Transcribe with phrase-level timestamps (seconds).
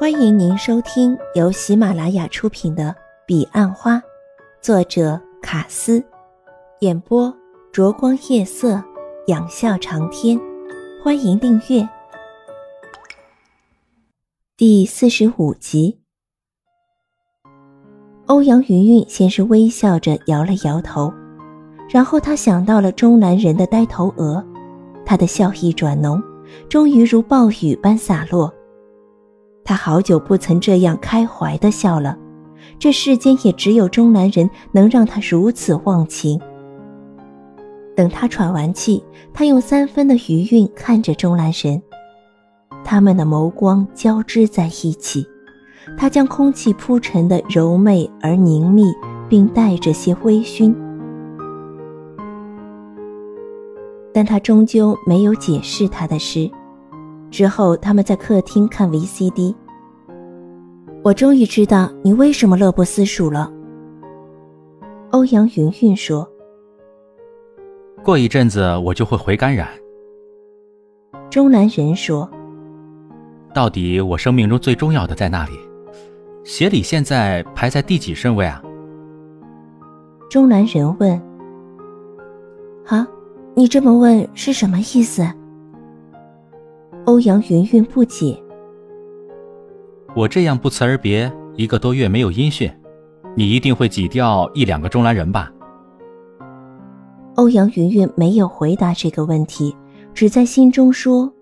[0.00, 2.84] 欢迎您收听由喜马拉雅出品的
[3.26, 3.96] 《彼岸花》，
[4.60, 6.00] 作者卡斯，
[6.78, 7.36] 演播
[7.72, 8.80] 灼光夜色，
[9.26, 10.38] 仰笑长天。
[11.02, 11.88] 欢迎订阅
[14.56, 15.98] 第四十五集。
[18.26, 21.12] 欧阳云云先是微笑着摇了摇头，
[21.90, 24.46] 然后她想到了中南人的呆头鹅，
[25.04, 26.22] 她的笑意转浓，
[26.68, 28.54] 终于如暴雨般洒落。
[29.68, 32.16] 他好久不曾这样开怀的笑了，
[32.78, 36.40] 这世间也只有钟南人能让他如此忘情。
[37.94, 39.04] 等他喘完气，
[39.34, 41.82] 他用三分的余韵看着钟南人，
[42.82, 45.26] 他们的眸光交织在一起，
[45.98, 48.84] 他将空气铺陈的柔媚而凝密，
[49.28, 50.74] 并带着些微醺。
[54.14, 56.50] 但他终究没有解释他的诗。
[57.30, 59.54] 之后，他们在客厅看 VCD。
[61.04, 63.52] 我终于知道你为什么乐不思蜀了。
[65.10, 66.28] 欧阳云云说
[68.02, 69.68] ：“过一阵子我就会回甘染。”
[71.30, 72.28] 钟南人说
[73.54, 75.52] ：“到底我生命中最重要的在那里？
[76.44, 78.62] 协理现在排在第几顺位啊？”
[80.28, 81.20] 钟南人问
[82.88, 83.06] ：“啊，
[83.54, 85.26] 你这么问是什么意思？”
[87.08, 88.38] 欧阳云云不解
[90.14, 92.70] ：“我这样不辞而别，一个多月没有音讯，
[93.34, 95.50] 你一定会挤掉一两个中南人吧？”
[97.36, 99.74] 欧阳云云没有回答这个问题，
[100.12, 101.32] 只在心中说：“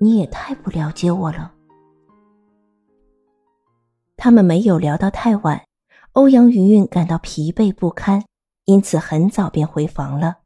[0.00, 1.52] 你也太不了解我了。”
[4.16, 5.60] 他们没有聊到太晚，
[6.12, 8.24] 欧阳云云感到疲惫不堪，
[8.64, 10.36] 因此很早便回房了。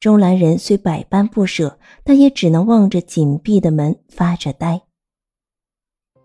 [0.00, 4.80] 钟兰人虽百般不舍，但也只能望着紧闭的门发着呆。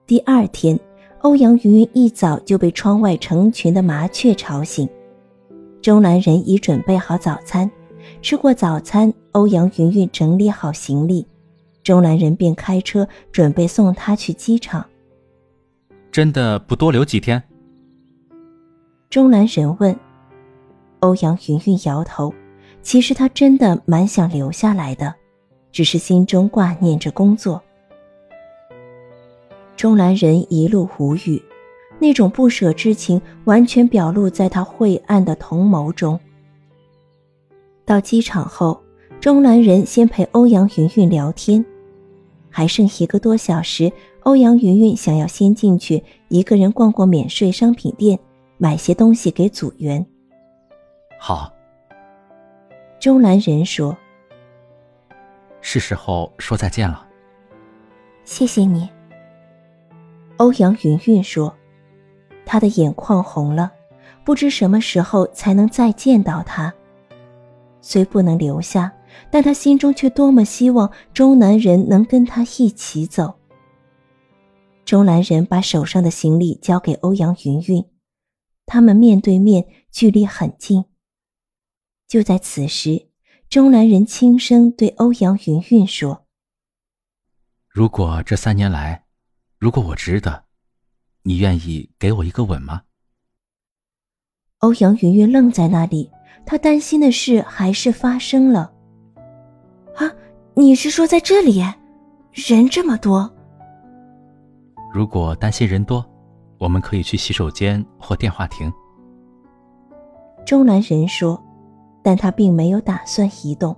[0.07, 0.79] 第二天，
[1.19, 4.87] 欧阳云云一早就被窗外成群的麻雀吵醒。
[5.81, 7.69] 钟兰人已准备好早餐，
[8.21, 11.27] 吃过早餐，欧阳云云整理好行李，
[11.83, 14.85] 钟兰人便开车准备送她去机场。
[16.13, 17.43] 真的不多留几天？
[19.09, 19.93] 钟兰人问。
[21.01, 22.33] 欧阳云云摇头。
[22.85, 25.11] 其实他真的蛮想留下来的，
[25.71, 27.59] 只是心中挂念着工作。
[29.75, 31.41] 钟兰人一路无语，
[31.97, 36.17] 那种不舍之情完全表露在他晦暗的瞳眸中。
[37.85, 38.79] 到机场后，
[39.19, 41.65] 钟兰人先陪欧阳云云聊天，
[42.51, 43.91] 还剩一个多小时，
[44.21, 48.19] 欧阳云云想要先进去一个人逛逛免税商品店，
[48.59, 50.05] 买些东西给组员。
[51.19, 51.54] 好。
[53.05, 53.95] 钟兰人说
[55.61, 57.05] ：“是时候说再见了。”
[58.25, 58.89] 谢谢你。
[60.37, 61.55] 欧阳云云说
[62.47, 63.71] ：“他的眼眶红了，
[64.23, 66.73] 不知什么时候才能再见到他。
[67.79, 68.91] 虽不能留下，
[69.29, 73.35] 但他心中却多么希望钟南人能跟他一起走。”
[74.83, 77.85] 钟南人把手上的行李交给欧阳云云，
[78.65, 80.85] 他们面对面，距离很近。
[82.07, 83.07] 就在此时，
[83.49, 86.25] 钟兰人轻声对欧阳云云说
[87.67, 89.05] ：“如果这三年来，
[89.57, 90.43] 如果我值得，
[91.23, 92.83] 你愿意给我一个吻吗？”
[94.59, 96.09] 欧阳云云愣在那里，
[96.45, 98.71] 他担心的事还是发生了。
[99.95, 100.05] 啊，
[100.53, 101.59] 你是说在这里，
[102.33, 103.29] 人这么多？
[104.93, 106.07] 如果担心人多，
[106.59, 108.71] 我们可以去洗手间或电话亭。
[110.45, 111.43] 钟兰人说。
[112.05, 113.75] 但他并没有打算移动。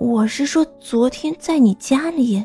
[0.00, 2.44] 我是说，昨天在你家里。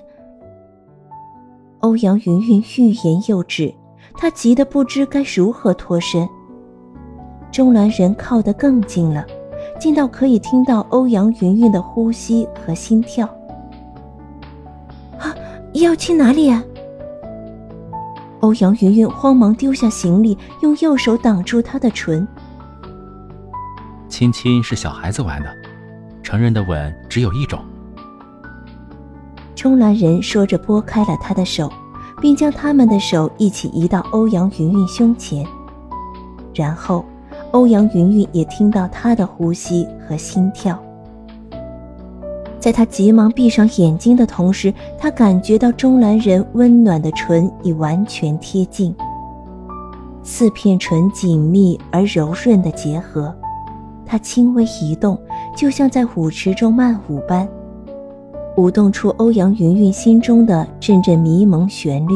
[1.79, 3.73] 欧阳云云欲言又止，
[4.13, 6.29] 他急得不知该如何脱身。
[7.51, 9.25] 钟兰人靠得更近了，
[9.79, 13.25] 近到可以听到欧阳云云的呼吸和心跳。
[15.17, 15.33] 啊，
[15.73, 16.63] 要去哪里啊？
[18.41, 22.27] 欧阳云云慌忙丢下行李，用右手挡住他的唇。
[24.21, 25.49] 亲亲是小孩子玩的，
[26.21, 27.59] 成人的吻只有一种。
[29.55, 31.67] 钟兰人说着，拨开了他的手，
[32.21, 35.43] 并将他们的手一起移到欧阳云云胸前。
[36.53, 37.03] 然后，
[37.49, 40.79] 欧阳云云也听到他的呼吸和心跳。
[42.59, 48.95] 在他急忙闭上眼睛的同时，他感觉到钟兰人温暖的唇已完全贴近，
[50.21, 53.35] 四片唇紧密而柔润的结合。
[54.11, 55.17] 它轻微移动，
[55.55, 57.49] 就像在舞池中慢舞般，
[58.57, 62.13] 舞动出欧阳云云心中的阵阵迷蒙旋律。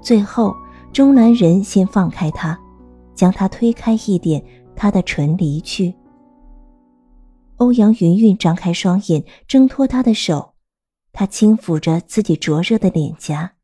[0.00, 0.54] 最后，
[0.92, 2.56] 钟南人先放开他，
[3.12, 4.40] 将他推开一点，
[4.76, 5.92] 他的唇离去。
[7.56, 10.54] 欧阳云云张开双眼，挣脱他的手，
[11.12, 13.54] 他轻抚着自己灼热的脸颊。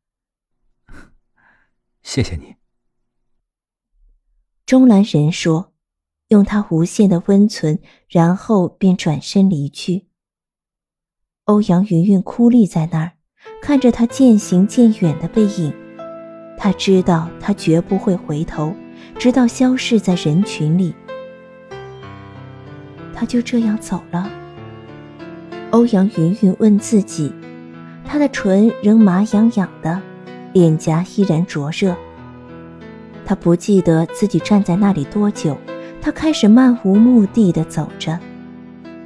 [2.02, 2.56] 谢谢你。
[4.66, 5.67] 钟兰人说，
[6.28, 7.78] 用他无限的温存，
[8.08, 10.06] 然后便转身离去。
[11.44, 13.12] 欧阳云云哭立在那儿，
[13.62, 15.72] 看着他渐行渐远的背影，
[16.58, 18.74] 他知道他绝不会回头，
[19.18, 20.94] 直到消逝在人群里。
[23.14, 24.30] 他就这样走了。
[25.70, 27.32] 欧阳云云问自己，
[28.04, 30.00] 他的唇仍麻痒痒的，
[30.52, 31.96] 脸颊依然灼热。
[33.24, 35.56] 他不记得自己站在那里多久，
[36.08, 38.18] 他开始漫无目的的走着。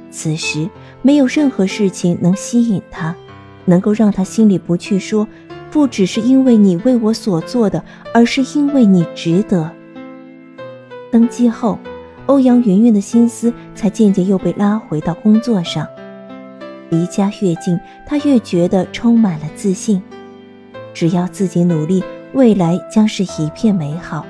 [0.09, 0.69] 此时
[1.01, 3.13] 没有任何事情能吸引他，
[3.65, 5.27] 能够让他心里不去说，
[5.69, 7.83] 不只是因为你为我所做的，
[8.13, 9.69] 而是因为你值得。
[11.11, 11.77] 登机后。
[12.27, 15.85] 欧阳云云的心思才渐渐又被拉回到工作上。
[16.89, 17.77] 离家越近，
[18.07, 20.01] 他越觉得充满了自信。
[20.93, 22.01] 只要自己努力，
[22.31, 24.25] 未来将是一片美好。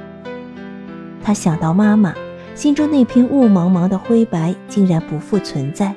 [1.23, 2.15] 他想到妈妈，
[2.55, 5.93] 心中那片雾茫茫的灰白竟然不复存在，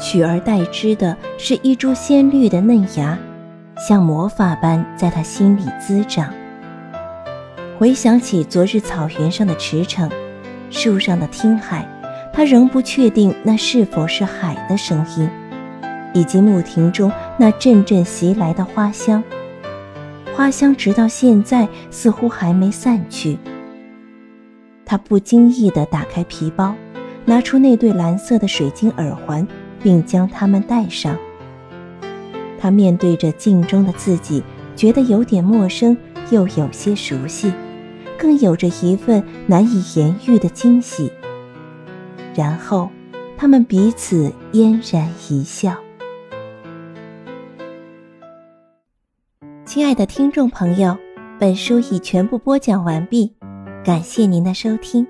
[0.00, 3.18] 取而代之的是一株鲜绿的嫩芽，
[3.88, 6.32] 像魔法般在他心里滋长。
[7.78, 10.10] 回想起昨日草原上的驰骋。
[10.68, 11.88] 树上的听海，
[12.32, 15.28] 他仍不确定那是否是海的声音，
[16.12, 19.22] 以及木亭中那阵阵袭来的花香。
[20.34, 23.38] 花香直到现在似乎还没散去。
[24.86, 26.74] 他不经意地打开皮包，
[27.24, 29.46] 拿出那对蓝色的水晶耳环，
[29.82, 31.18] 并将它们戴上。
[32.58, 34.42] 他面对着镜中的自己，
[34.76, 35.96] 觉得有点陌生，
[36.30, 37.52] 又有些熟悉。
[38.18, 41.12] 更有着一份难以言喻的惊喜。
[42.34, 42.88] 然后，
[43.36, 45.76] 他们彼此嫣然一笑。
[49.66, 50.96] 亲爱的听众朋友，
[51.38, 53.34] 本书已全部播讲完毕，
[53.86, 55.06] 感谢您的收听。